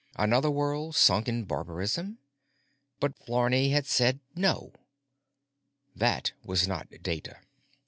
[0.15, 2.17] Another world sunk in barbarism?
[2.99, 4.73] But Flarney had said—no;
[5.95, 7.37] that was not data.